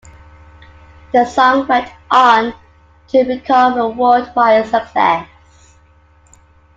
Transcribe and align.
The 1.13 1.25
song 1.25 1.67
went 1.67 1.87
on 2.09 2.55
to 3.09 3.23
become 3.23 3.77
a 3.77 3.87
worldwide 3.87 4.65
success. 4.65 5.27